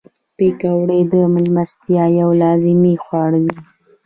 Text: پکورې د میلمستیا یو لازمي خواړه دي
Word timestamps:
پکورې 0.37 0.99
د 1.11 1.13
میلمستیا 1.33 2.03
یو 2.21 2.29
لازمي 2.41 2.95
خواړه 3.03 3.39
دي 3.45 3.57